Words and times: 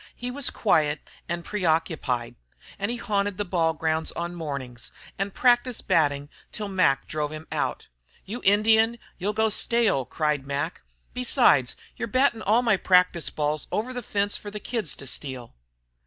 He 0.15 0.31
was 0.31 0.49
quiet 0.49 1.07
and 1.29 1.45
preoccupied, 1.45 2.33
and 2.79 2.99
haunted 3.01 3.37
the 3.37 3.45
ball 3.45 3.75
grounds 3.75 4.11
on 4.13 4.33
mornings 4.33 4.91
and 5.19 5.31
practised 5.31 5.85
batting 5.87 6.27
till 6.51 6.67
Mac 6.67 7.07
drove 7.07 7.31
him 7.31 7.45
out. 7.51 7.87
"You 8.25 8.41
Indian, 8.43 8.97
you'll 9.19 9.33
go 9.33 9.49
stale!" 9.51 10.05
Cried 10.05 10.43
Mac. 10.43 10.81
"Besides, 11.13 11.75
you're 11.97 12.07
battin' 12.07 12.41
all 12.41 12.63
my 12.63 12.77
practice 12.77 13.29
balls 13.29 13.67
over 13.71 13.93
the 13.93 14.01
fence 14.01 14.35
for 14.35 14.49
the 14.49 14.59
kids 14.59 14.95
to 14.95 15.05
steal." 15.05 15.53